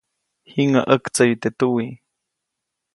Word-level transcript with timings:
Jiŋäʼ 0.51 0.85
ʼaktsayu 0.89 1.35
teʼ 1.41 1.55
tuwiʼ. 1.59 1.91